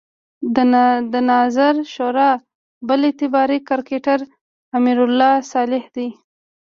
[1.11, 2.31] د نظار شورا
[2.87, 4.19] بل اعتباري کرکټر
[4.77, 6.07] امرالله صالح دی.